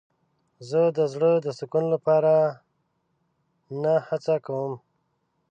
[0.69, 2.33] زه د زړه د سکون لپاره
[3.81, 4.73] نه هڅه کوم.